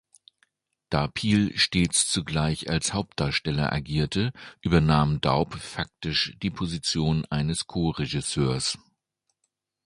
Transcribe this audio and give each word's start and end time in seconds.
Da 0.89 1.05
Piel 1.07 1.55
stets 1.59 2.07
zugleich 2.07 2.67
als 2.71 2.91
Hauptdarsteller 2.95 3.71
agierte, 3.71 4.33
übernahm 4.61 5.21
Daub 5.21 5.53
faktisch 5.53 6.35
die 6.41 6.49
Position 6.49 7.23
eines 7.25 7.67
Co-Regisseurs. 7.67 8.79